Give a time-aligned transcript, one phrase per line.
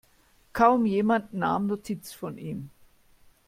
[0.53, 2.71] Kaum jemand nahm Notiz von ihm.